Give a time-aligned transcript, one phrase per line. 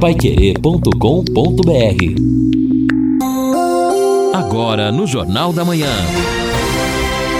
[0.00, 0.94] paiquerê.com.br
[4.32, 5.90] Agora no Jornal da Manhã.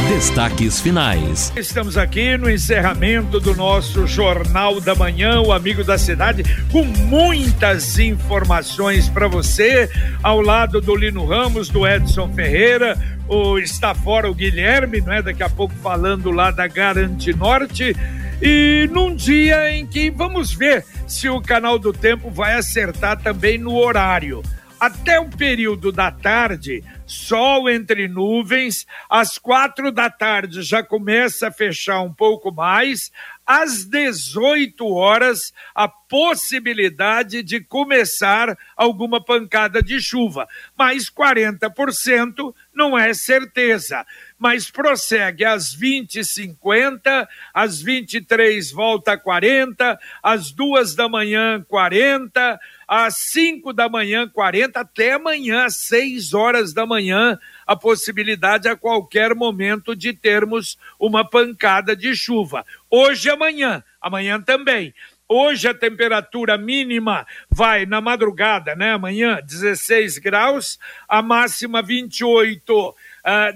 [0.08, 1.52] Destaques finais.
[1.56, 6.42] Estamos aqui no encerramento do nosso Jornal da Manhã, o Amigo da Cidade,
[6.72, 9.88] com muitas informações para você,
[10.20, 12.98] ao lado do Lino Ramos, do Edson Ferreira,
[13.28, 15.22] o está fora o Guilherme, não é?
[15.22, 17.94] Daqui a pouco falando lá da Garante Norte.
[18.40, 23.58] E num dia em que vamos ver se o canal do tempo vai acertar também
[23.58, 24.42] no horário.
[24.78, 31.52] Até o período da tarde, sol entre nuvens, às quatro da tarde já começa a
[31.52, 33.10] fechar um pouco mais,
[33.44, 40.46] às 18 horas, a possibilidade de começar alguma pancada de chuva,
[40.76, 44.06] mas 40% não é certeza.
[44.38, 53.16] Mas prossegue às 20h50, às 23 volta a 40, às duas da manhã 40, às
[53.32, 59.34] 5 da manhã 40, até amanhã, às 6 horas da manhã, a possibilidade a qualquer
[59.34, 62.64] momento de termos uma pancada de chuva.
[62.88, 64.94] Hoje e amanhã, amanhã também.
[65.30, 68.92] Hoje a temperatura mínima vai na madrugada, né?
[68.92, 72.88] Amanhã, 16 graus, a máxima 28.
[72.88, 72.94] Uh,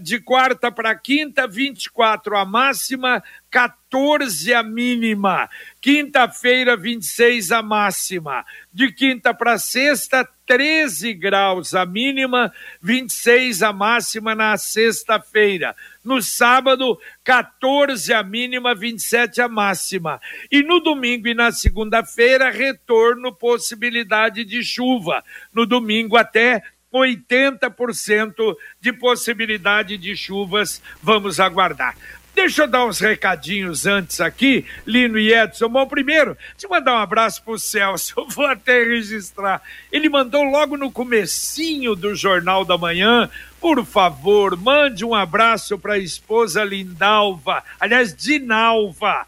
[0.02, 5.48] de quarta para quinta, 24 a máxima, 14 a mínima.
[5.80, 8.44] Quinta-feira, 26 a máxima.
[8.72, 15.74] De quinta para sexta, 13 graus a mínima, 26 a máxima na sexta-feira.
[16.04, 20.20] No sábado, 14 a mínima, 27 a máxima.
[20.50, 25.24] E no domingo e na segunda-feira, retorno, possibilidade de chuva.
[25.52, 26.62] No domingo até
[26.92, 30.82] 80% de possibilidade de chuvas.
[31.02, 31.96] Vamos aguardar.
[32.34, 35.68] Deixa eu dar uns recadinhos antes aqui, Lino e Edson.
[35.68, 39.60] Bom, primeiro, te mandar um abraço pro Celso, eu vou até registrar.
[39.90, 43.28] Ele mandou logo no comecinho do Jornal da Manhã,
[43.62, 49.24] por favor, mande um abraço para a esposa Lindalva, aliás, Dinalva,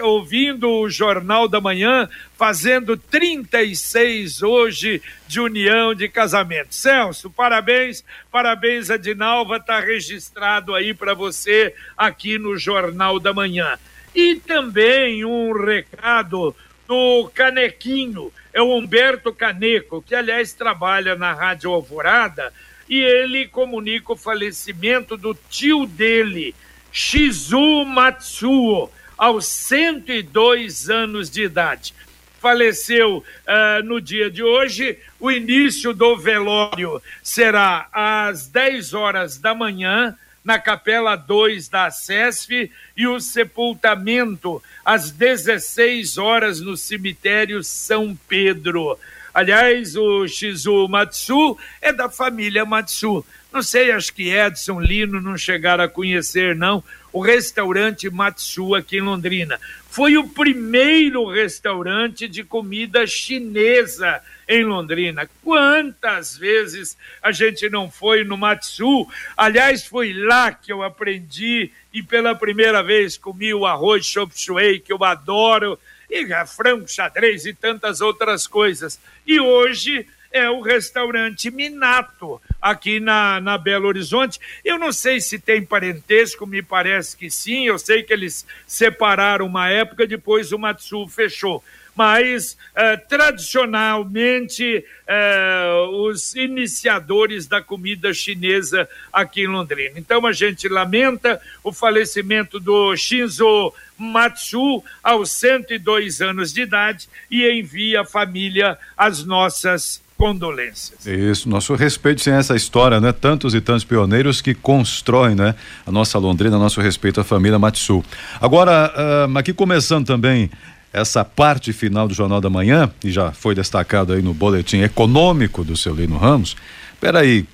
[0.00, 2.08] ouvindo o Jornal da Manhã,
[2.38, 6.72] fazendo 36 hoje de união de casamento.
[6.72, 13.76] Celso, parabéns, parabéns a Dinalva, está registrado aí para você aqui no Jornal da Manhã.
[14.14, 16.54] E também um recado
[16.86, 22.52] do Canequinho, é o Humberto Caneco, que aliás trabalha na Rádio Alvorada,
[22.94, 26.54] e ele comunica o falecimento do tio dele,
[26.92, 28.88] Shizu Matsuo
[29.18, 31.92] aos 102 anos de idade.
[32.38, 34.96] Faleceu uh, no dia de hoje.
[35.18, 42.70] O início do velório será às 10 horas da manhã, na Capela 2 da SESF,
[42.96, 48.96] e o sepultamento às 16 horas no cemitério São Pedro.
[49.34, 53.26] Aliás, o Shizu Matsu é da família Matsu.
[53.52, 58.98] Não sei, acho que Edson Lino não chegaram a conhecer, não o restaurante Matsu aqui
[58.98, 59.60] em Londrina.
[59.88, 65.28] Foi o primeiro restaurante de comida chinesa em Londrina.
[65.42, 69.06] Quantas vezes a gente não foi no Matsu?
[69.36, 74.80] Aliás, foi lá que eu aprendi e pela primeira vez comi o arroz chop suey,
[74.80, 75.78] que eu adoro,
[76.10, 78.98] e frango xadrez e tantas outras coisas.
[79.26, 84.40] E hoje é o restaurante Minato, aqui na, na Belo Horizonte.
[84.64, 87.66] Eu não sei se tem parentesco, me parece que sim.
[87.68, 91.62] Eu sei que eles separaram uma época, depois o Matsu fechou
[91.94, 99.96] mas eh, tradicionalmente eh, os iniciadores da comida chinesa aqui em Londrina.
[99.96, 107.48] Então a gente lamenta o falecimento do Shinzo Matsu aos 102 anos de idade e
[107.48, 111.06] envia à família as nossas condolências.
[111.06, 113.12] Isso, nosso respeito sem essa história, né?
[113.12, 115.54] Tantos e tantos pioneiros que constroem, né?
[115.86, 118.04] A nossa Londrina, nosso respeito à família Matsu.
[118.40, 118.92] Agora,
[119.28, 120.50] uh, aqui começando também
[120.92, 125.64] essa parte final do Jornal da Manhã, e já foi destacado aí no boletim econômico
[125.64, 126.56] do seu Lino Ramos.
[127.00, 127.46] Peraí,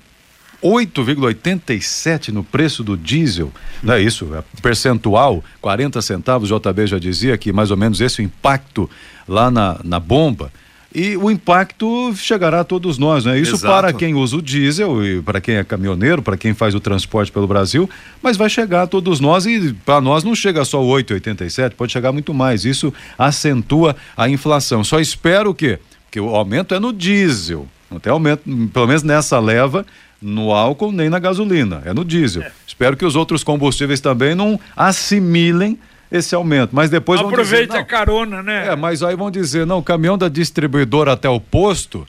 [0.63, 4.29] 8,87 no preço do diesel, não é isso?
[4.35, 8.89] É percentual, 40 centavos, o JB já dizia que mais ou menos esse o impacto
[9.27, 10.51] lá na, na bomba
[10.93, 13.39] e o impacto chegará a todos nós, né?
[13.39, 13.73] Isso Exato.
[13.73, 17.31] para quem usa o diesel e para quem é caminhoneiro, para quem faz o transporte
[17.31, 17.89] pelo Brasil,
[18.21, 22.11] mas vai chegar a todos nós e para nós não chega só 8,87, pode chegar
[22.11, 22.65] muito mais.
[22.65, 24.83] Isso acentua a inflação.
[24.83, 25.79] Só espero que
[26.11, 28.43] que o aumento é no diesel, não tem aumento,
[28.73, 29.85] pelo menos nessa leva,
[30.21, 32.43] no álcool nem na gasolina, é no diesel.
[32.43, 32.51] É.
[32.67, 35.79] Espero que os outros combustíveis também não assimilem
[36.11, 36.75] esse aumento.
[36.75, 38.67] Mas depois Aproveita vão dizer, a carona, né?
[38.67, 42.07] É, mas aí vão dizer, não, o caminhão da distribuidora até o posto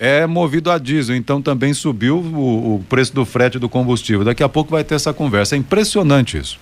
[0.00, 4.24] é movido a diesel, então também subiu o, o preço do frete do combustível.
[4.24, 5.54] Daqui a pouco vai ter essa conversa.
[5.54, 6.58] É impressionante isso.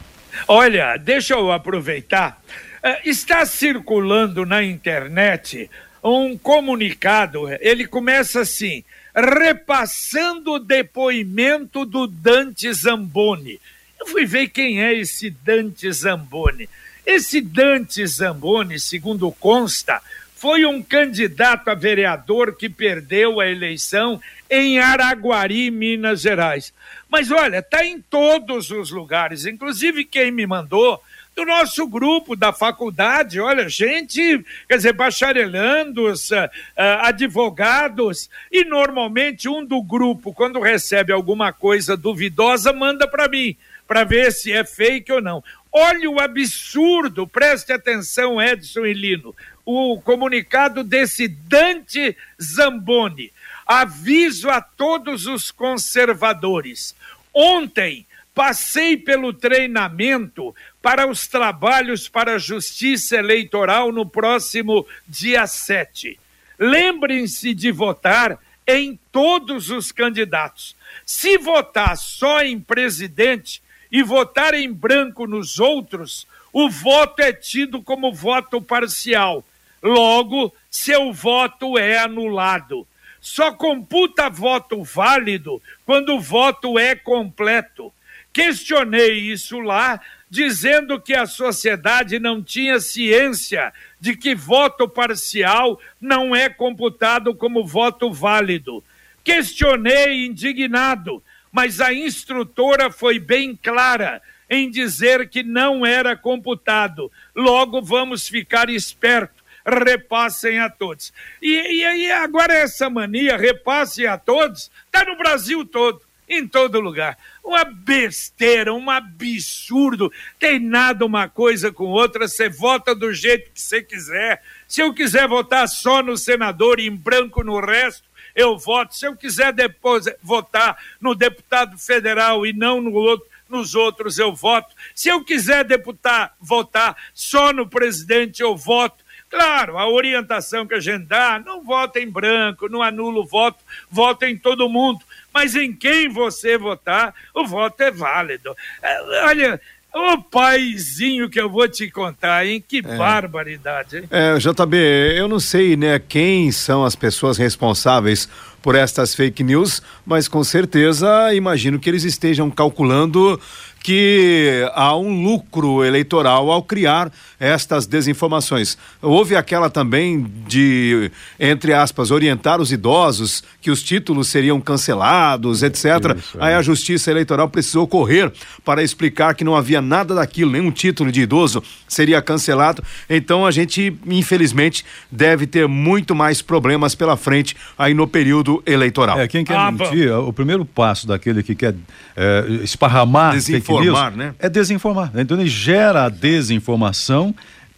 [0.47, 2.41] Olha, deixa eu aproveitar.
[2.83, 5.71] Uh, está circulando na internet
[6.03, 7.49] um comunicado.
[7.61, 8.85] Ele começa assim:
[9.15, 13.61] repassando o depoimento do Dante Zamboni.
[13.99, 16.69] Eu fui ver quem é esse Dante Zamboni.
[17.07, 20.03] Esse Dante Zamboni, segundo consta,
[20.35, 24.21] foi um candidato a vereador que perdeu a eleição
[24.51, 26.73] em Araguari, Minas Gerais.
[27.09, 31.01] Mas olha, está em todos os lugares, inclusive quem me mandou
[31.35, 39.49] do nosso grupo da faculdade, olha, gente, quer dizer, bacharelandos, uh, uh, advogados, e normalmente
[39.49, 44.65] um do grupo, quando recebe alguma coisa duvidosa, manda para mim, para ver se é
[44.65, 45.43] fake ou não.
[45.73, 49.35] Olha o absurdo, preste atenção, Edson e Lino,
[49.65, 53.33] o comunicado desse Dante Zamboni.
[53.67, 56.95] Aviso a todos os conservadores.
[57.33, 66.19] Ontem passei pelo treinamento para os trabalhos para a Justiça Eleitoral no próximo dia 7.
[66.59, 70.75] Lembrem-se de votar em todos os candidatos.
[71.07, 77.83] Se votar só em presidente e votar em branco nos outros, o voto é tido
[77.83, 79.45] como voto parcial.
[79.83, 82.87] Logo, seu voto é anulado.
[83.21, 87.93] Só computa voto válido quando o voto é completo.
[88.35, 96.35] Questionei isso lá dizendo que a sociedade não tinha ciência de que voto parcial não
[96.35, 98.83] é computado como voto válido.
[99.23, 101.23] Questionei indignado,
[101.53, 104.21] mas a instrutora foi bem clara
[104.51, 107.13] em dizer que não era computado.
[107.37, 111.13] Logo vamos ficar espertos repassem a todos.
[111.41, 117.17] E, aí agora essa mania, repassem a todos, está no Brasil todo em todo lugar.
[117.45, 120.11] Uma besteira, um absurdo.
[120.39, 124.43] Tem nada uma coisa com outra, você vota do jeito que você quiser.
[124.67, 128.97] Se eu quiser votar só no senador e em branco no resto, eu voto.
[128.97, 134.35] Se eu quiser depois votar no deputado federal e não no outro, nos outros, eu
[134.35, 134.75] voto.
[134.95, 139.04] Se eu quiser deputar, votar só no presidente, eu voto.
[139.35, 143.59] Claro, a orientação que a gente dá, não vota em branco, não anula o voto,
[143.91, 145.01] vota em todo mundo
[145.35, 148.57] mas em quem você votar, o voto é válido.
[148.81, 149.61] É, olha,
[149.97, 152.63] Ô paizinho que eu vou te contar, hein?
[152.67, 152.83] Que é.
[152.83, 154.05] barbaridade, hein?
[154.11, 154.77] É, JB,
[155.17, 158.29] eu não sei, né, quem são as pessoas responsáveis
[158.61, 163.41] por estas fake news, mas com certeza imagino que eles estejam calculando
[163.85, 168.79] que há um lucro eleitoral ao criar estas desinformações.
[169.03, 175.85] Houve aquela também de, entre aspas, orientar os idosos que os títulos seriam cancelados, etc.
[176.17, 176.45] Isso, é.
[176.47, 178.33] Aí a Justiça Eleitoral precisou correr
[178.65, 182.83] para explicar que não havia nada daquilo, nenhum título de idoso seria cancelado.
[183.11, 184.83] Então a gente, infelizmente,
[185.13, 189.21] deve ter muito mais problemas pela frente aí no período eleitoral.
[189.21, 191.75] É, quem quer ah, mentir, o primeiro passo daquele que quer
[192.17, 193.37] é, esparramar
[193.81, 194.35] desinformar, news, né?
[194.39, 195.11] É desinformar.
[195.17, 197.35] Então ele gera a desinformação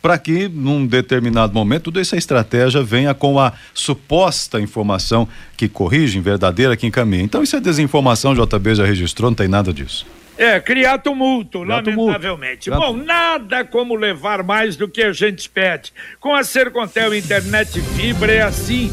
[0.06, 6.20] para que, num determinado momento, toda essa estratégia venha com a suposta informação que corrige,
[6.20, 7.24] verdadeira, que encaminha.
[7.24, 10.06] Então, isso é desinformação, JB já registrou, não tem nada disso.
[10.38, 12.70] É, criar tumulto, criar lamentavelmente.
[12.70, 12.92] Tumulto.
[12.92, 15.92] Bom, nada como levar mais do que a gente pede.
[16.20, 18.92] Com a Sercontel Internet Fibra é assim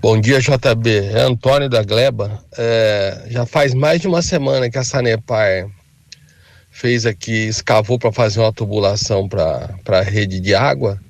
[0.00, 1.10] Bom dia, JB.
[1.12, 2.40] É Antônio da Gleba.
[2.56, 5.68] É, já faz mais de uma semana que a Sanepar
[6.70, 11.00] fez aqui, escavou para fazer uma tubulação para a rede de água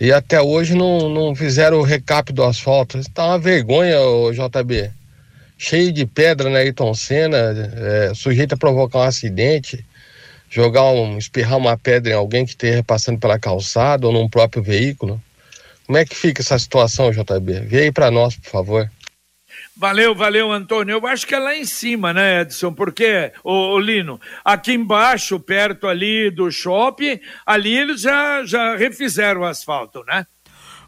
[0.00, 2.98] e até hoje não, não fizeram o recap do asfalto.
[2.98, 4.90] Está uma vergonha, o JB.
[5.56, 9.86] Cheio de pedra na Ayrton Senna, é, sujeito a provocar um acidente,
[10.50, 14.60] jogar um, espirrar uma pedra em alguém que esteja passando pela calçada ou num próprio
[14.60, 15.22] veículo.
[15.86, 17.60] Como é que fica essa situação, JB?
[17.66, 18.90] Vê aí para nós, por favor.
[19.76, 20.94] Valeu, valeu, Antônio.
[20.94, 22.72] Eu acho que é lá em cima, né, Edson?
[22.72, 29.42] Porque, ô, ô, Lino, aqui embaixo, perto ali do shopping, ali eles já, já refizeram
[29.42, 30.26] o asfalto, né?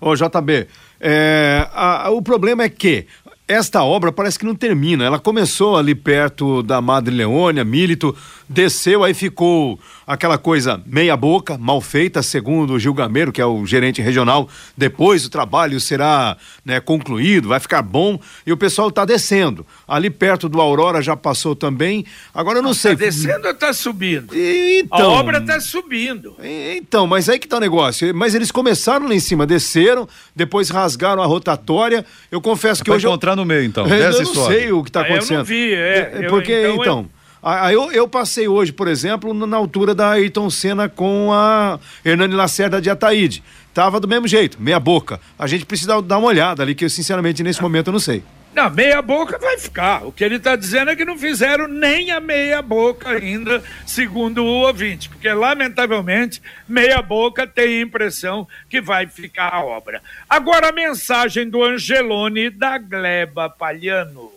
[0.01, 0.69] Ô, JB,
[1.01, 3.07] é, a, o problema é que
[3.49, 5.05] esta obra parece que não termina.
[5.05, 8.17] Ela começou ali perto da Madre Leônia, Milito,
[8.49, 13.47] desceu, aí ficou aquela coisa meia boca, mal feita, segundo o Gil Gameiro, que é
[13.47, 14.49] o gerente regional.
[14.77, 19.67] Depois o trabalho será né, concluído, vai ficar bom e o pessoal está descendo.
[19.87, 22.05] Ali perto do Aurora já passou também.
[22.33, 22.93] Agora eu não ah, sei.
[22.93, 24.33] Está descendo ou está subindo?
[24.35, 26.37] Então, A obra está subindo.
[26.43, 28.15] Então, mas aí que está o negócio.
[28.15, 32.05] Mas eles começaram lá em cima, desceram, depois rasgaram a rotatória.
[32.31, 33.07] Eu confesso que hoje.
[33.07, 33.37] encontrar eu...
[33.37, 33.87] no meio, então.
[33.97, 35.31] Eu não sei o que está acontecendo.
[35.31, 36.11] Ah, eu não vi, é.
[36.13, 36.83] é porque, eu, então.
[36.83, 41.79] então Aí eu, eu, passei hoje, por exemplo, na altura da Ayrton Senna com a
[42.05, 43.43] Hernani Lacerda de Ataíde.
[43.73, 45.21] Tava do mesmo jeito, meia boca.
[45.39, 48.23] A gente precisa dar uma olhada ali, que eu, sinceramente nesse momento eu não sei.
[48.57, 50.07] Não, meia boca vai ficar.
[50.07, 54.43] O que ele está dizendo é que não fizeram nem a meia boca ainda, segundo
[54.43, 60.03] o ouvinte, porque lamentavelmente meia boca tem a impressão que vai ficar a obra.
[60.27, 64.36] Agora a mensagem do Angelone da Gleba Palhano.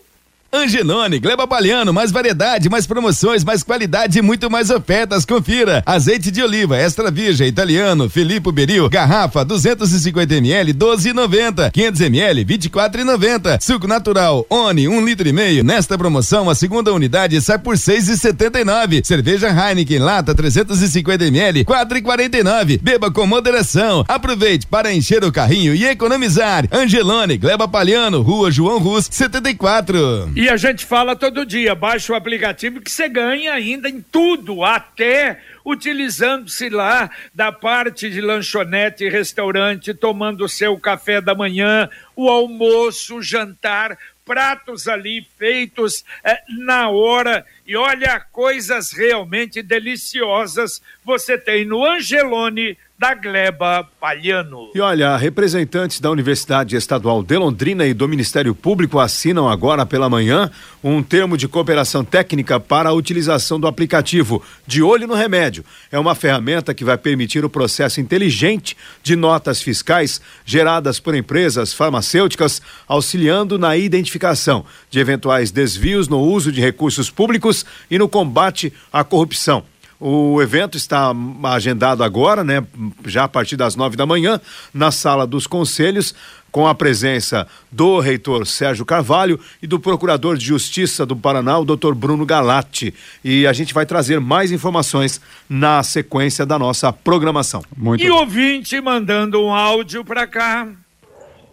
[0.52, 5.24] Angelone, Gleba Baliano, mais variedade, mais promoções, mais qualidade e muito mais ofertas.
[5.24, 5.84] Confira.
[5.86, 13.62] Azeite de oliva extra virgem italiano, Filippo Beril, garrafa 250 ml 12,90, 500 ml 24,90.
[13.62, 15.64] Suco natural Oni 1 um litro e meio.
[15.64, 19.06] Nesta promoção a segunda unidade sai por 6,79.
[19.06, 22.82] Cerveja Heineken lata 350 ml 4,49.
[22.82, 24.04] Beba com moderação.
[24.08, 26.66] Aproveite para encher o carrinho e economizar.
[26.72, 30.39] Angelone, Gleba Paliano, Rua João Rus 74.
[30.40, 34.64] E a gente fala todo dia, baixa o aplicativo que você ganha ainda em tudo,
[34.64, 41.90] até utilizando-se lá da parte de lanchonete e restaurante, tomando o seu café da manhã,
[42.16, 47.46] o almoço, o jantar, pratos ali feitos é, na hora.
[47.68, 54.72] E olha, coisas realmente deliciosas você tem no Angelone da Gleba Palhano.
[54.76, 60.10] E olha, representantes da Universidade Estadual de Londrina e do Ministério Público assinam agora pela
[60.10, 60.52] manhã
[60.84, 65.64] um termo de cooperação técnica para a utilização do aplicativo De Olho no Remédio.
[65.90, 71.72] É uma ferramenta que vai permitir o processo inteligente de notas fiscais geradas por empresas
[71.72, 78.74] farmacêuticas, auxiliando na identificação de eventuais desvios no uso de recursos públicos e no combate
[78.92, 79.64] à corrupção.
[80.00, 81.14] O evento está
[81.44, 82.66] agendado agora, né?
[83.06, 84.40] Já a partir das nove da manhã,
[84.74, 86.16] na sala dos conselhos,
[86.52, 91.66] com a presença do reitor Sérgio Carvalho e do procurador de justiça do Paraná, o
[91.66, 92.94] doutor Bruno Galati.
[93.24, 97.62] E a gente vai trazer mais informações na sequência da nossa programação.
[97.76, 100.66] Muito e ouvinte mandando um áudio para cá.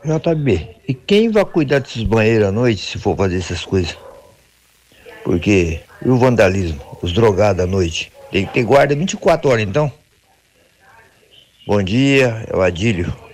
[0.05, 3.97] JB, e quem vai cuidar desses banheiros à noite se for fazer essas coisas?
[5.25, 8.13] Porque e o vandalismo, os drogados à noite?
[8.31, 9.93] Tem que ter guarda 24 horas, então.
[11.67, 13.27] Bom dia, é o Adílio.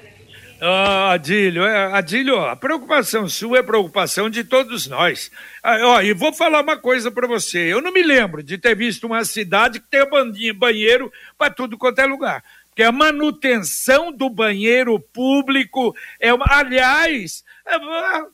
[0.64, 5.28] Ah, Adílio, é, Adílio, a preocupação sua é preocupação de todos nós.
[5.60, 7.58] Ah, ó, e vou falar uma coisa para você.
[7.58, 10.06] Eu não me lembro de ter visto uma cidade que tenha
[10.54, 12.44] banheiro para tudo quanto é lugar.
[12.68, 16.46] Porque a manutenção do banheiro público é uma.
[16.48, 17.44] Aliás,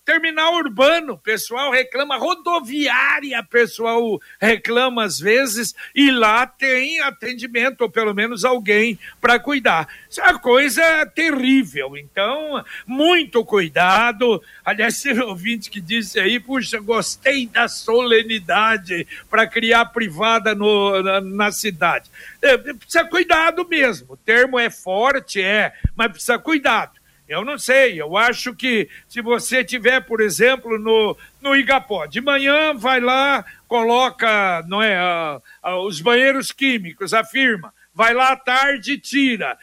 [0.04, 8.14] terminal urbano, pessoal reclama, rodoviária, pessoal reclama às vezes, e lá tem atendimento, ou pelo
[8.14, 9.88] menos alguém para cuidar.
[10.08, 14.42] Isso é uma coisa terrível, então, muito cuidado.
[14.64, 21.20] Aliás, teve ouvinte que disse aí, puxa, gostei da solenidade para criar privada no, na,
[21.20, 22.10] na cidade.
[22.40, 26.97] É, precisa cuidado mesmo, o termo é forte, é, mas precisa cuidado.
[27.28, 32.22] Eu não sei, eu acho que se você tiver, por exemplo, no, no Igapó, de
[32.22, 38.36] manhã vai lá, coloca não é, a, a, os banheiros químicos, afirma, vai lá à
[38.36, 39.58] tarde e tira.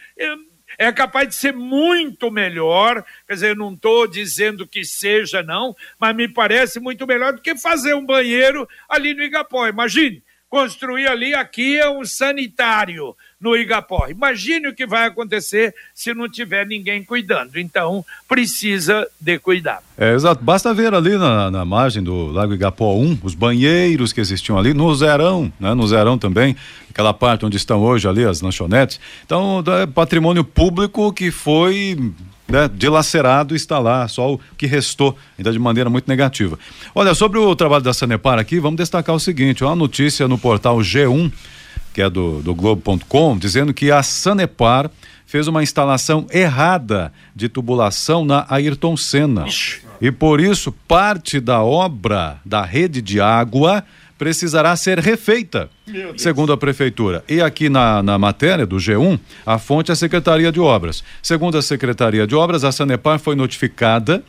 [0.77, 6.15] É capaz de ser muito melhor, quer dizer, não estou dizendo que seja, não, mas
[6.15, 9.67] me parece muito melhor do que fazer um banheiro ali no Igapó.
[9.67, 14.07] Imagine, construir ali, aqui é um sanitário no Igapó.
[14.09, 17.59] Imagine o que vai acontecer se não tiver ninguém cuidando.
[17.59, 19.83] Então, precisa de cuidado.
[19.95, 20.43] É, exato.
[20.43, 24.73] Basta ver ali na, na margem do Lago Igapó 1, os banheiros que existiam ali,
[24.73, 25.75] no Zerão, né?
[25.75, 26.55] No Zerão também,
[26.89, 28.99] aquela parte onde estão hoje ali as lanchonetes.
[29.23, 31.95] Então, é patrimônio público que foi
[32.47, 36.57] né, dilacerado está lá, só o que restou, ainda de maneira muito negativa.
[36.95, 40.77] Olha, sobre o trabalho da Sanepar aqui, vamos destacar o seguinte: uma notícia no portal
[40.77, 41.31] G1
[41.95, 44.91] que é do, do Globo.com, dizendo que a Sanepar
[45.25, 49.47] fez uma instalação errada de tubulação na Ayrton Senna.
[49.47, 49.79] Ixi.
[50.01, 53.81] E por isso, parte da obra da rede de água
[54.17, 55.69] precisará ser refeita,
[56.17, 57.23] segundo a prefeitura.
[57.29, 61.01] E aqui na, na matéria do G1, a fonte é a Secretaria de Obras.
[61.23, 64.21] Segundo a Secretaria de Obras, a Sanepar foi notificada,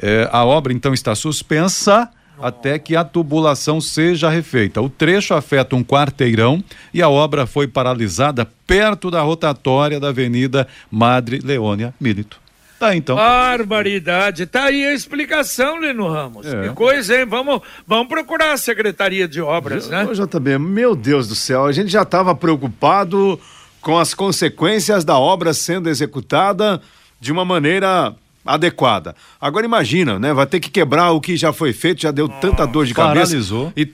[0.00, 2.08] eh, a obra então está suspensa
[2.40, 4.80] até que a tubulação seja refeita.
[4.80, 10.66] O trecho afeta um quarteirão e a obra foi paralisada perto da rotatória da Avenida
[10.90, 12.40] Madre Leônia Milito.
[12.78, 13.16] Tá, então.
[13.16, 14.46] Barbaridade.
[14.46, 16.46] Tá aí a explicação, Lino Ramos.
[16.46, 16.68] É.
[16.68, 17.26] Que coisa, hein?
[17.26, 20.06] Vamos, vamos procurar a Secretaria de Obras, né?
[20.06, 23.38] JB, meu Deus do céu, a gente já estava preocupado
[23.80, 26.80] com as consequências da obra sendo executada
[27.20, 28.14] de uma maneira
[28.54, 29.14] adequada.
[29.40, 30.32] Agora imagina, né?
[30.32, 33.32] Vai ter que quebrar o que já foi feito, já deu tanta dor de cabeça.
[33.32, 33.72] Paralisou.
[33.76, 33.92] E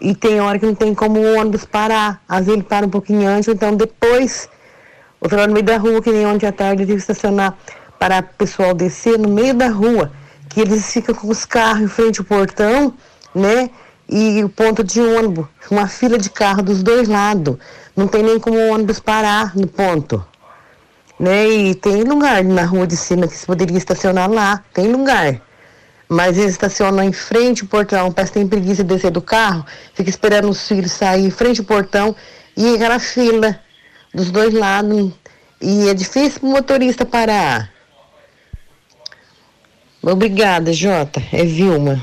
[0.00, 2.22] E tem hora que não tem como o ônibus parar.
[2.28, 4.48] Às vezes ele para um pouquinho antes, então depois,
[5.20, 7.56] outro lado no meio da rua, que nem ontem à tarde, ele que estacionar
[7.98, 10.12] para o pessoal descer no meio da rua
[10.48, 12.94] que eles ficam com os carros em frente ao portão,
[13.34, 13.70] né?
[14.08, 17.56] E o ponto de ônibus, uma fila de carro dos dois lados.
[17.94, 20.24] Não tem nem como o ônibus parar no ponto.
[21.18, 21.48] Né?
[21.48, 25.40] E tem lugar na rua de cima que se poderia estacionar lá, tem lugar.
[26.08, 29.66] Mas eles estacionam em frente ao portão, parece que tem preguiça de descer do carro,
[29.94, 32.14] fica esperando os filhos sair em frente ao portão
[32.56, 33.58] e aquela fila
[34.14, 35.12] dos dois lados.
[35.60, 37.70] E é difícil para o motorista parar.
[40.02, 41.22] Obrigada, Jota.
[41.32, 42.00] É Vilma.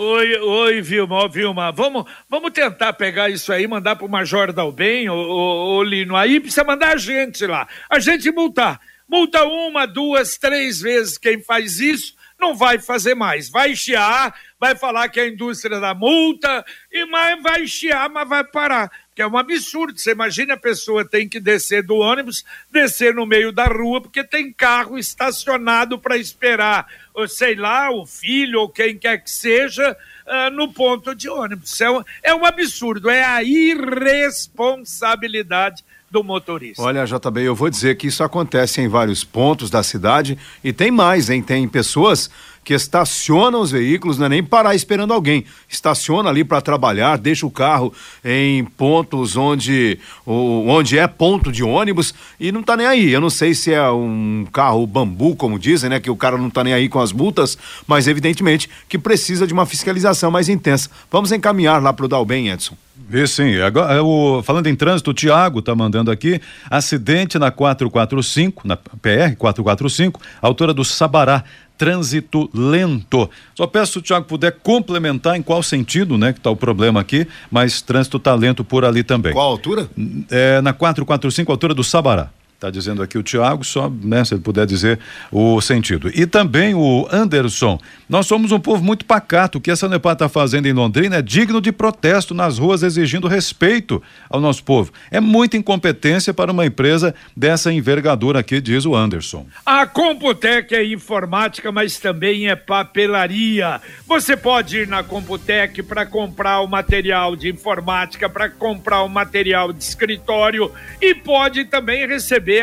[0.00, 5.16] Oi, oi, Vilma, Vilma, vamos, vamos tentar pegar isso aí, mandar pro Major Dalben, ô,
[5.16, 10.80] ô, Lino, aí precisa mandar a gente lá, a gente multar, multa uma, duas, três
[10.80, 15.28] vezes quem faz isso, não vai fazer mais, vai chiar, vai falar que é a
[15.28, 19.98] indústria da multa, e mais vai chiar, mas vai parar, que é um absurdo.
[19.98, 24.22] Você imagina a pessoa tem que descer do ônibus, descer no meio da rua, porque
[24.22, 26.86] tem carro estacionado para esperar,
[27.26, 31.80] sei lá, o filho ou quem quer que seja, uh, no ponto de ônibus.
[31.80, 36.82] É um, é um absurdo, é a irresponsabilidade do motorista.
[36.82, 40.90] Olha, JB, eu vou dizer que isso acontece em vários pontos da cidade e tem
[40.90, 41.42] mais, hein?
[41.42, 42.30] Tem pessoas
[42.68, 45.42] que estacionam os veículos, não é nem parar esperando alguém.
[45.66, 52.12] Estaciona ali para trabalhar, deixa o carro em pontos onde, onde é ponto de ônibus
[52.38, 53.10] e não tá nem aí.
[53.10, 55.98] Eu não sei se é um carro bambu, como dizem, né?
[55.98, 59.54] Que o cara não tá nem aí com as multas, mas evidentemente que precisa de
[59.54, 60.90] uma fiscalização mais intensa.
[61.10, 62.76] Vamos encaminhar lá para o Dalben, Edson.
[63.10, 67.50] E sim, agora, é o, falando em trânsito, o Tiago está mandando aqui, acidente na
[67.50, 71.42] 445, na PR 445, altura do Sabará,
[71.78, 73.30] trânsito lento.
[73.54, 77.00] Só peço se o Tiago puder complementar em qual sentido, né, que está o problema
[77.00, 79.32] aqui, mas trânsito está lento por ali também.
[79.32, 79.88] Qual altura?
[80.30, 82.30] É, na 445, altura do Sabará.
[82.58, 84.98] Está dizendo aqui o Tiago, só né, se ele puder dizer
[85.30, 86.10] o sentido.
[86.12, 87.78] E também o Anderson.
[88.08, 89.58] Nós somos um povo muito pacato.
[89.58, 93.28] O que a Sanepar está fazendo em Londrina é digno de protesto nas ruas, exigindo
[93.28, 94.90] respeito ao nosso povo.
[95.08, 99.46] É muita incompetência para uma empresa dessa envergadura aqui, diz o Anderson.
[99.64, 103.80] A Computec é informática, mas também é papelaria.
[104.04, 109.72] Você pode ir na Computec para comprar o material de informática, para comprar o material
[109.72, 112.62] de escritório e pode também receber receber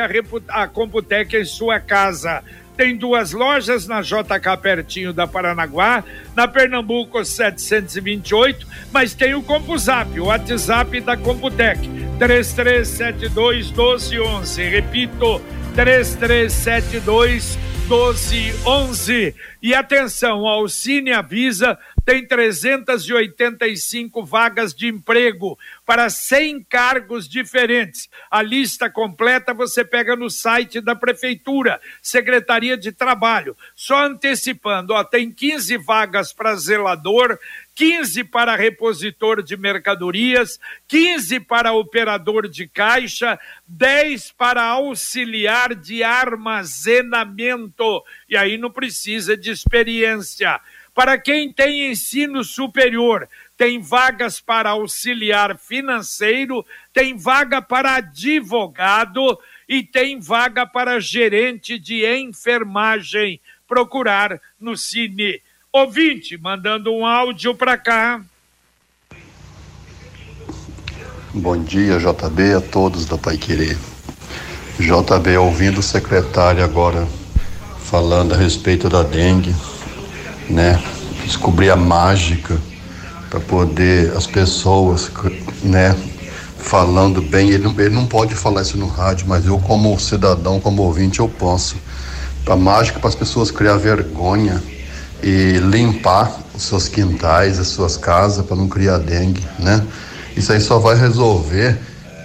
[0.49, 2.43] a, a Computec em sua casa.
[2.75, 6.03] Tem duas lojas na JK pertinho da Paranaguá,
[6.35, 11.79] na Pernambuco 728, mas tem o CompuZap, o WhatsApp da Computec,
[12.19, 14.61] 3372 1211.
[14.63, 15.41] Repito,
[15.73, 19.35] 3372 1211.
[19.63, 28.07] E atenção, a Alcine avisa tem 385 vagas de emprego para 100 cargos diferentes.
[28.29, 33.57] A lista completa você pega no site da Prefeitura, Secretaria de Trabalho.
[33.75, 37.39] Só antecipando, ó, tem 15 vagas para zelador,
[37.73, 43.37] 15 para repositor de mercadorias, 15 para operador de caixa,
[43.67, 48.03] 10 para auxiliar de armazenamento.
[48.29, 50.61] E aí não precisa de experiência.
[50.95, 53.27] Para quem tem ensino superior,
[53.57, 62.05] tem vagas para auxiliar financeiro, tem vaga para advogado e tem vaga para gerente de
[62.05, 63.41] enfermagem.
[63.67, 65.41] Procurar no Cine.
[65.69, 68.21] Ouvinte, mandando um áudio para cá.
[71.33, 73.77] Bom dia, JB, a todos da Pai Querer.
[74.79, 77.05] JB, ouvindo o secretário agora
[77.81, 79.53] falando a respeito da dengue
[80.49, 80.81] né?
[81.23, 82.57] Descobrir a mágica
[83.29, 85.11] para poder as pessoas,
[85.63, 85.95] né?
[86.57, 90.81] Falando bem, ele, ele não pode falar isso no rádio, mas eu como cidadão, como
[90.81, 91.75] ouvinte, eu posso.
[92.47, 94.61] A mágica para as pessoas criar vergonha
[95.21, 99.85] e limpar os seus quintais, as suas casas para não criar dengue, né?
[100.35, 101.79] Isso aí só vai resolver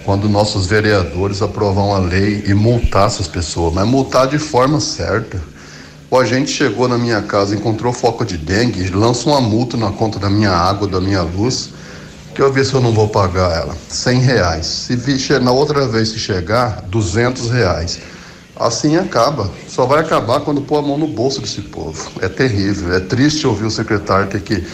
[0.05, 5.39] quando nossos vereadores aprovar uma lei e multar essas pessoas, mas multar de forma certa
[6.11, 10.19] o agente chegou na minha casa, encontrou foco de dengue, lança uma multa na conta
[10.19, 11.69] da minha água, da minha luz,
[12.35, 13.73] que eu ver se eu não vou pagar ela.
[13.87, 14.65] 100 reais.
[14.65, 18.01] Se vir, na outra vez que chegar, 200 reais.
[18.57, 19.49] Assim acaba.
[19.69, 22.11] Só vai acabar quando pôr a mão no bolso desse povo.
[22.21, 22.93] É terrível.
[22.93, 24.67] É triste ouvir o secretário ter que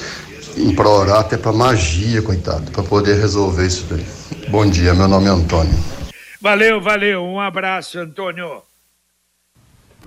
[0.58, 4.06] implorar até para magia, coitado, para poder resolver isso daí.
[4.50, 5.78] Bom dia, meu nome é Antônio.
[6.42, 7.24] Valeu, valeu.
[7.24, 8.67] Um abraço, Antônio.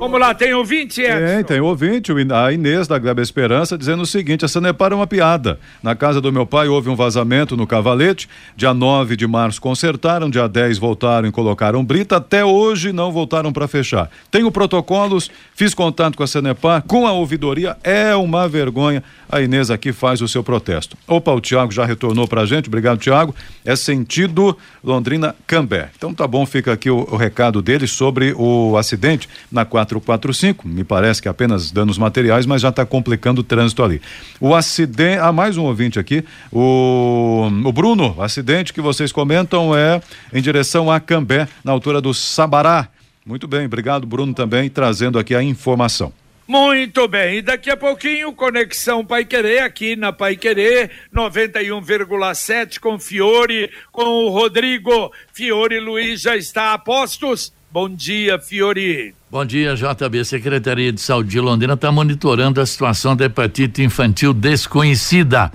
[0.01, 1.27] Vamos lá, tem ouvinte, Edson?
[1.27, 5.07] Tem, tem ouvinte, a Inês da Gleba Esperança, dizendo o seguinte: a Sanepar é uma
[5.07, 5.61] piada.
[5.83, 8.27] Na casa do meu pai houve um vazamento no cavalete.
[8.57, 12.17] Dia 9 de março consertaram, dia 10 voltaram e colocaram brita.
[12.17, 14.11] Até hoje não voltaram para fechar.
[14.31, 17.77] Tenho protocolos, fiz contato com a Sanepar, com a ouvidoria.
[17.85, 19.05] É uma vergonha.
[19.29, 20.97] A Inês aqui faz o seu protesto.
[21.07, 22.69] Opa, o Tiago já retornou para a gente.
[22.69, 23.35] Obrigado, Tiago.
[23.67, 25.91] É sentido Londrina Cambé.
[25.95, 30.69] Então tá bom, fica aqui o, o recado dele sobre o acidente na 4 445,
[30.69, 34.03] me parece que apenas danos materiais, mas já está complicando o trânsito ali.
[34.39, 36.23] O acidente, há ah, mais um ouvinte aqui,
[36.53, 40.01] o, o Bruno, o acidente que vocês comentam é
[40.33, 42.89] em direção a Cambé, na altura do Sabará.
[43.25, 46.13] Muito bem, obrigado Bruno também, trazendo aqui a informação.
[46.51, 52.99] Muito bem, e daqui a pouquinho, Conexão Pai Querer, aqui na Pai Querer, 91,7 com
[52.99, 55.13] Fiore, com o Rodrigo.
[55.33, 57.53] Fiore Luiz já está a postos.
[57.73, 59.15] Bom dia, Fiore.
[59.31, 60.25] Bom dia, JB.
[60.25, 65.53] Secretaria de Saúde de Londrina está monitorando a situação da hepatite infantil desconhecida.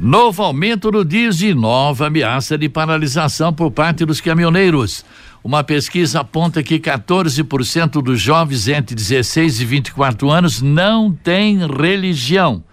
[0.00, 5.04] Novo aumento no diesel e nova ameaça de paralisação por parte dos caminhoneiros.
[5.44, 12.64] Uma pesquisa aponta que 14% dos jovens entre 16 e 24 anos não têm religião.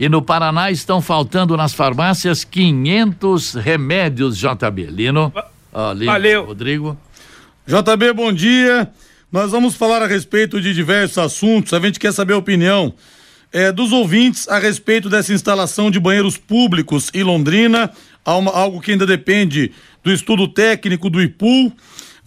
[0.00, 4.86] E no Paraná estão faltando nas farmácias 500 remédios, JB.
[4.86, 5.30] Lino.
[5.94, 6.46] Lino Valeu.
[6.46, 6.96] Rodrigo.
[7.68, 8.90] JB, bom dia.
[9.30, 11.74] Nós vamos falar a respeito de diversos assuntos.
[11.74, 12.94] A gente quer saber a opinião
[13.52, 17.92] é, dos ouvintes a respeito dessa instalação de banheiros públicos em Londrina,
[18.24, 19.70] algo que ainda depende
[20.02, 21.70] do estudo técnico do IPUL.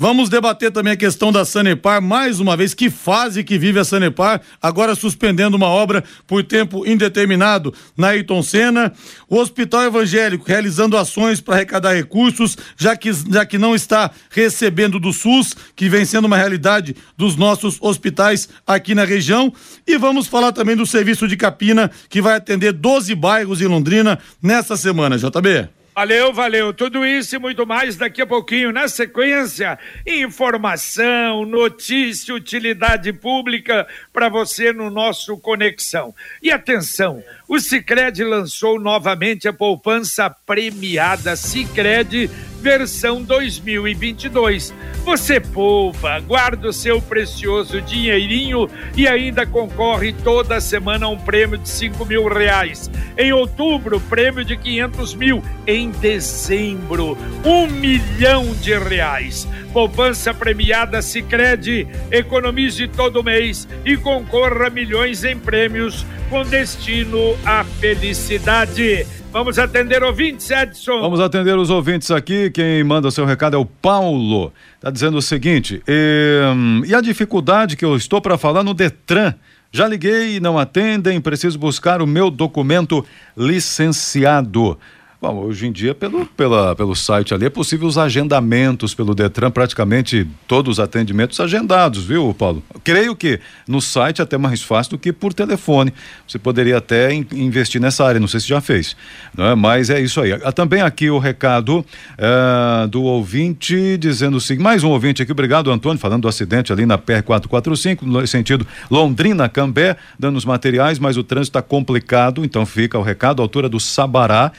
[0.02, 3.84] Vamos debater também a questão da Sanepar, mais uma vez, que fase que vive a
[3.84, 8.92] Sanepar, agora suspendendo uma obra por tempo indeterminado na Ayrton Senna.
[9.30, 15.00] O Hospital Evangélico realizando ações para arrecadar recursos, já que, já que não está recebendo
[15.00, 19.54] do SUS, que vem sendo uma realidade dos nossos hospitais aqui na região.
[19.86, 24.18] E vamos falar também do serviço de Capina, que vai atender 12 bairros em Londrina
[24.42, 25.81] nessa semana, JB.
[26.02, 26.74] Valeu, valeu.
[26.74, 28.72] Tudo isso e muito mais daqui a pouquinho.
[28.72, 36.12] Na sequência, informação, notícia, utilidade pública para você no nosso Conexão.
[36.42, 44.74] E atenção, o Sicredi lançou novamente a poupança premiada Sicredi versão 2022.
[45.04, 51.58] Você poupa, guarda o seu precioso dinheirinho e ainda concorre toda semana a um prêmio
[51.58, 52.90] de 5 mil reais.
[53.18, 55.44] Em outubro, prêmio de 500 mil.
[55.66, 59.48] Em dezembro, um milhão de reais.
[59.74, 61.88] Poupança premiada Sicredi.
[62.12, 69.06] Economize todo mês e concorra a milhões em prêmios com destino à felicidade.
[69.32, 71.00] Vamos atender ouvintes, Edson.
[71.00, 72.52] Vamos atender os ouvintes aqui.
[72.52, 74.52] Quem manda seu recado é o Paulo.
[74.76, 76.42] Está dizendo o seguinte: e,
[76.86, 79.34] e a dificuldade que eu estou para falar no Detran.
[79.72, 83.06] Já liguei e não atendem, preciso buscar o meu documento
[83.38, 84.78] licenciado.
[85.22, 89.52] Bom, hoje em dia, pelo, pela, pelo site ali, é possível os agendamentos pelo Detran,
[89.52, 92.64] praticamente todos os atendimentos agendados, viu, Paulo?
[92.84, 95.94] Creio que no site é até mais fácil do que por telefone.
[96.28, 98.98] Você poderia até in, investir nessa área, não sei se já fez,
[99.38, 99.54] é?
[99.54, 100.34] mas é isso aí.
[100.44, 101.86] Ah, também aqui o recado
[102.18, 106.74] é, do ouvinte dizendo o seguinte: mais um ouvinte aqui, obrigado, Antônio, falando do acidente
[106.74, 112.66] ali na PR-445, no sentido Londrina-Cambé, dando os materiais, mas o trânsito está complicado, então
[112.66, 114.52] fica o recado, altura do Sabará.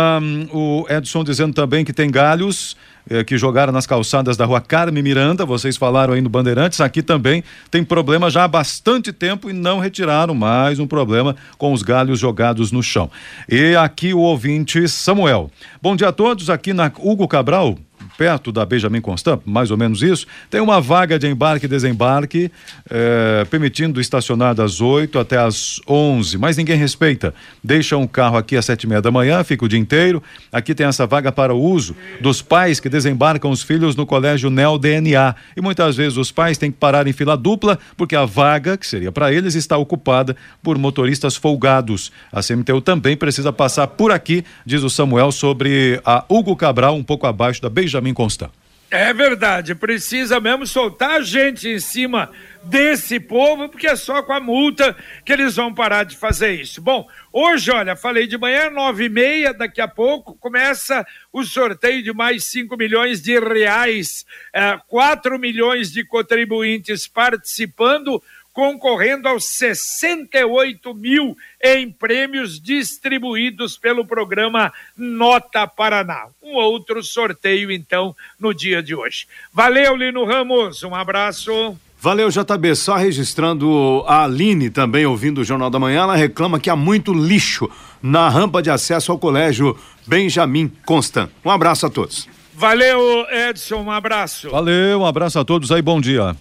[0.00, 2.76] Um, o Edson dizendo também que tem galhos
[3.08, 7.02] eh, que jogaram nas calçadas da rua Carme Miranda, vocês falaram aí no Bandeirantes, aqui
[7.02, 11.82] também tem problema já há bastante tempo e não retiraram mais um problema com os
[11.82, 13.10] galhos jogados no chão.
[13.48, 15.50] E aqui o ouvinte Samuel.
[15.82, 17.76] Bom dia a todos, aqui na Hugo Cabral,
[18.20, 22.52] perto da Benjamin Constant, mais ou menos isso, tem uma vaga de embarque e desembarque,
[22.90, 27.32] eh, permitindo estacionar das 8 até as 11, mas ninguém respeita.
[27.64, 30.22] Deixa um carro aqui às sete e meia da manhã, fica o dia inteiro.
[30.52, 34.50] Aqui tem essa vaga para o uso dos pais que desembarcam os filhos no colégio
[34.50, 35.34] Neo DNA.
[35.56, 38.86] E muitas vezes os pais têm que parar em fila dupla, porque a vaga, que
[38.86, 42.12] seria para eles, está ocupada por motoristas folgados.
[42.30, 47.02] A CMTU também precisa passar por aqui, diz o Samuel, sobre a Hugo Cabral, um
[47.02, 48.50] pouco abaixo da Benjamin mim consta.
[48.90, 52.28] É verdade, precisa mesmo soltar a gente em cima
[52.64, 56.82] desse povo, porque é só com a multa que eles vão parar de fazer isso.
[56.82, 62.02] Bom, hoje, olha, falei de manhã, nove e meia, daqui a pouco começa o sorteio
[62.02, 68.20] de mais cinco milhões de reais, é, quatro milhões de contribuintes participando,
[68.60, 76.26] concorrendo aos 68 mil em prêmios distribuídos pelo programa Nota Paraná.
[76.42, 79.26] Um outro sorteio, então, no dia de hoje.
[79.50, 81.74] Valeu, Lino Ramos, um abraço.
[81.98, 82.76] Valeu, JB.
[82.76, 87.14] Só registrando a Aline também ouvindo o Jornal da Manhã, ela reclama que há muito
[87.14, 87.66] lixo
[88.02, 89.74] na rampa de acesso ao colégio
[90.06, 91.30] Benjamin Constant.
[91.42, 92.28] Um abraço a todos.
[92.52, 94.50] Valeu, Edson, um abraço.
[94.50, 96.36] Valeu, um abraço a todos aí, bom dia.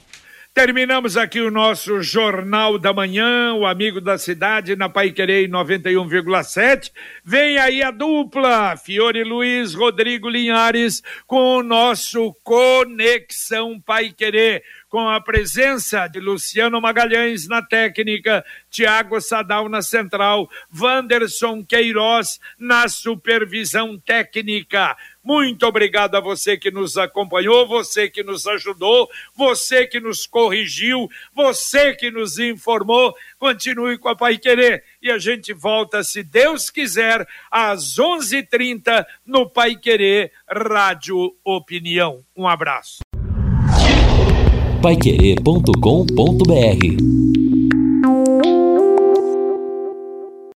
[0.53, 6.91] Terminamos aqui o nosso Jornal da Manhã, o Amigo da Cidade, na Pai Querer 91,7.
[7.23, 15.07] Vem aí a dupla, Fiore Luiz, Rodrigo Linhares, com o nosso Conexão Pai Querer com
[15.07, 23.99] a presença de Luciano Magalhães na técnica, Tiago Sadal na central, Wanderson Queiroz na supervisão
[23.99, 24.97] técnica.
[25.23, 31.09] Muito obrigado a você que nos acompanhou, você que nos ajudou, você que nos corrigiu,
[31.33, 33.13] você que nos informou.
[33.37, 39.49] Continue com a Pai Querer e a gente volta, se Deus quiser, às 11:30 no
[39.49, 42.23] Pai Querer Rádio Opinião.
[42.35, 42.99] Um abraço
[44.81, 47.28] paiquerê.com.br